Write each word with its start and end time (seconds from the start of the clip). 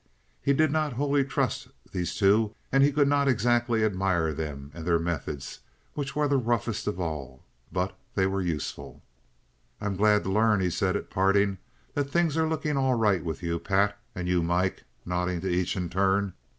He 0.41 0.51
did 0.53 0.71
not 0.71 0.93
wholly 0.93 1.23
trust 1.23 1.67
these 1.91 2.15
two, 2.15 2.55
and 2.71 2.81
he 2.83 2.91
could 2.91 3.07
not 3.07 3.27
exactly 3.27 3.83
admire 3.85 4.33
them 4.33 4.71
and 4.73 4.83
their 4.83 4.97
methods, 4.97 5.59
which 5.93 6.15
were 6.15 6.27
the 6.27 6.37
roughest 6.39 6.87
of 6.87 6.99
all, 6.99 7.43
but 7.71 7.95
they 8.15 8.25
were 8.25 8.41
useful. 8.41 9.03
"I'm 9.79 9.95
glad 9.95 10.23
to 10.23 10.31
learn," 10.31 10.59
he 10.59 10.71
said, 10.71 10.95
at 10.95 11.11
parting, 11.11 11.59
"that 11.93 12.09
things 12.09 12.35
are 12.35 12.49
looking 12.49 12.77
all 12.77 12.95
right 12.95 13.23
with 13.23 13.43
you, 13.43 13.59
Pat, 13.59 13.95
and 14.15 14.27
you, 14.27 14.41
Mike," 14.41 14.85
nodding 15.05 15.39
to 15.41 15.47
each 15.51 15.75
in 15.77 15.87
turn. 15.87 16.33